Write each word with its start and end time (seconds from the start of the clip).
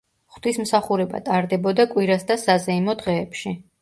ღვთისმსახურება 0.35 1.21
ტარდებოდა 1.29 1.87
კვირას 1.93 2.25
და 2.33 2.39
საზეიმო 2.45 2.97
დღეებში. 3.03 3.55